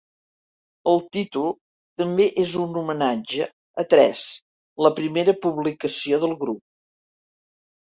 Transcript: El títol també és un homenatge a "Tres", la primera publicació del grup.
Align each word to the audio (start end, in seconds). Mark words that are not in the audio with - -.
El 0.93 1.03
títol 1.17 1.51
també 2.03 2.27
és 2.45 2.57
un 2.65 2.75
homenatge 2.83 3.49
a 3.85 3.89
"Tres", 3.95 4.27
la 4.89 4.95
primera 5.01 5.41
publicació 5.49 6.25
del 6.27 6.39
grup. 6.45 6.65